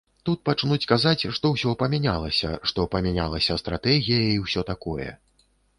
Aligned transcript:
Тут 0.27 0.39
пачнуць 0.47 0.87
казаць, 0.91 1.27
што 1.39 1.51
ўсё 1.51 1.75
памянялася, 1.83 2.49
што 2.73 2.89
памянялася 2.97 3.61
стратэгія 3.65 4.21
і 4.35 4.45
ўсё 4.49 4.69
такое. 4.73 5.09